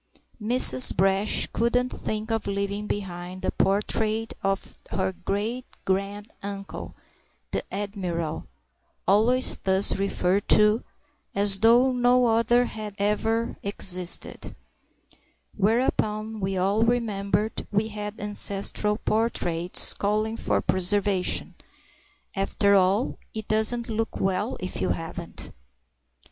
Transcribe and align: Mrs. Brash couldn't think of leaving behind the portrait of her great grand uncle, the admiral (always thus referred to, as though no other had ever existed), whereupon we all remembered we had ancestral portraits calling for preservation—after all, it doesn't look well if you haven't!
Mrs. 0.41 0.97
Brash 0.97 1.45
couldn't 1.53 1.89
think 1.89 2.31
of 2.31 2.47
leaving 2.47 2.87
behind 2.87 3.43
the 3.43 3.51
portrait 3.51 4.33
of 4.41 4.75
her 4.89 5.11
great 5.13 5.67
grand 5.85 6.33
uncle, 6.41 6.95
the 7.51 7.63
admiral 7.71 8.47
(always 9.07 9.57
thus 9.57 9.95
referred 9.97 10.47
to, 10.49 10.83
as 11.35 11.59
though 11.59 11.91
no 11.91 12.25
other 12.25 12.65
had 12.65 12.95
ever 12.97 13.59
existed), 13.61 14.55
whereupon 15.55 16.39
we 16.39 16.57
all 16.57 16.81
remembered 16.81 17.67
we 17.71 17.89
had 17.89 18.19
ancestral 18.19 18.97
portraits 18.97 19.93
calling 19.93 20.35
for 20.35 20.61
preservation—after 20.61 22.73
all, 22.73 23.19
it 23.35 23.47
doesn't 23.47 23.87
look 23.87 24.19
well 24.19 24.57
if 24.61 24.81
you 24.81 24.89
haven't! 24.89 25.51